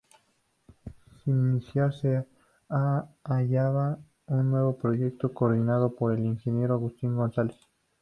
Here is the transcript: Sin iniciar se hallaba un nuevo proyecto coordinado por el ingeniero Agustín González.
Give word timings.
Sin 1.23 1.49
iniciar 1.51 1.93
se 1.93 2.25
hallaba 3.23 3.99
un 4.25 4.49
nuevo 4.49 4.75
proyecto 4.75 5.31
coordinado 5.31 5.93
por 5.95 6.11
el 6.13 6.25
ingeniero 6.25 6.73
Agustín 6.73 7.15
González. 7.15 7.55